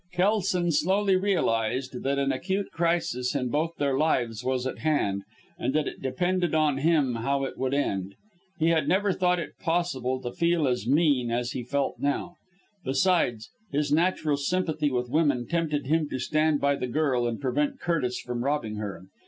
[0.13, 5.21] Kelson slowly realized that an acute crisis in both their lives was at hand,
[5.59, 8.15] and that it depended on him how it would end.
[8.57, 12.37] He had never thought it possible to feel as mean as he felt now.
[12.83, 17.79] Besides, his natural sympathy with women tempted him to stand by the girl and prevent
[17.79, 19.03] Curtis from robbing her.